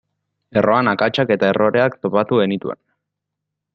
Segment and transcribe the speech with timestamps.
[0.61, 2.81] Erroan akatsak eta erroreak topatu genituen.